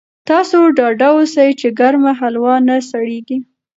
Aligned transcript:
تاسو 0.29 0.57
ډاډه 0.77 1.09
اوسئ 1.17 1.49
چې 1.59 1.67
ګرمه 1.79 2.11
هلوا 2.19 2.55
نه 2.67 2.75
سړېږي. 2.89 3.37